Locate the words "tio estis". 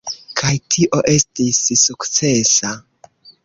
0.75-1.61